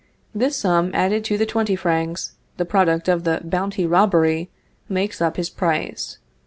[0.33, 4.49] This sum added to the twenty francs, the product of the bounty robbery,
[4.89, 6.17] makes up his price.